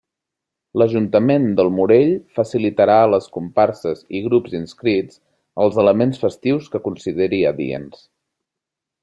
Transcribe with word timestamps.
L'Ajuntament 0.81 1.43
del 1.59 1.67
Morell 1.79 2.09
facilitarà 2.39 2.95
a 3.01 3.11
les 3.15 3.27
comparses 3.35 4.01
i 4.21 4.23
grups 4.29 4.57
inscrits 4.61 5.21
els 5.67 5.79
elements 5.85 6.25
festius 6.25 6.73
que 6.75 6.83
consideri 6.89 7.45
adients. 7.53 8.03